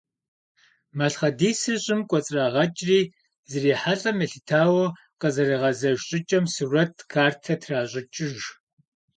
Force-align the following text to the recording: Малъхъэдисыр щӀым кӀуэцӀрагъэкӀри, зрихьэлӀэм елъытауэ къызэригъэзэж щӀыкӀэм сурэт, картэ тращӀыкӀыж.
Малъхъэдисыр 0.97 1.77
щӀым 1.83 2.01
кӀуэцӀрагъэкӀри, 2.09 2.99
зрихьэлӀэм 3.51 4.17
елъытауэ 4.25 4.85
къызэригъэзэж 5.19 5.97
щӀыкӀэм 6.07 6.45
сурэт, 6.53 6.95
картэ 7.11 7.53
тращӀыкӀыж. 7.61 8.39